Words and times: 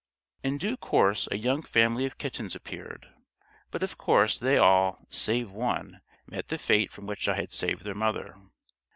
In 0.43 0.57
due 0.57 0.77
course 0.77 1.27
a 1.31 1.37
young 1.37 1.61
family 1.61 2.07
of 2.07 2.17
kittens 2.17 2.55
appeared; 2.55 3.09
but 3.69 3.83
of 3.83 3.99
course 3.99 4.39
they 4.39 4.57
all, 4.57 5.05
save 5.11 5.51
one, 5.51 6.01
met 6.25 6.47
the 6.47 6.57
fate 6.57 6.91
from 6.91 7.05
which 7.05 7.27
I 7.27 7.35
had 7.35 7.51
saved 7.51 7.83
their 7.83 7.93
mother. 7.93 8.35